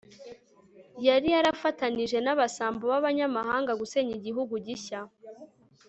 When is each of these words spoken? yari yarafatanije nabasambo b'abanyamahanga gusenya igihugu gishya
yari 1.07 1.27
yarafatanije 1.35 2.17
nabasambo 2.21 2.83
b'abanyamahanga 2.91 3.71
gusenya 3.81 4.13
igihugu 4.19 4.53
gishya 4.65 4.99